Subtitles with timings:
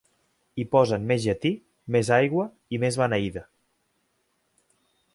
[0.61, 1.51] Hi posen més llatí,
[1.97, 3.47] més aigua, i més beneïda.